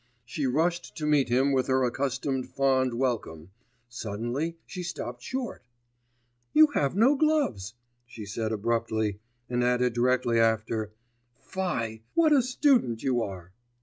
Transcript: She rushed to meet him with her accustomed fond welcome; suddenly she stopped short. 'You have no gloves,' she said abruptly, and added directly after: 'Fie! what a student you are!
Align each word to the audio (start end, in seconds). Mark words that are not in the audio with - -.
She 0.25 0.47
rushed 0.47 0.97
to 0.97 1.05
meet 1.05 1.29
him 1.29 1.51
with 1.51 1.67
her 1.67 1.83
accustomed 1.83 2.49
fond 2.49 2.95
welcome; 2.95 3.51
suddenly 3.87 4.57
she 4.65 4.81
stopped 4.81 5.21
short. 5.21 5.61
'You 6.53 6.69
have 6.73 6.95
no 6.95 7.15
gloves,' 7.15 7.75
she 8.07 8.25
said 8.25 8.51
abruptly, 8.51 9.19
and 9.47 9.63
added 9.63 9.93
directly 9.93 10.39
after: 10.39 10.91
'Fie! 11.39 12.01
what 12.15 12.31
a 12.33 12.41
student 12.41 13.03
you 13.03 13.21
are! 13.21 13.51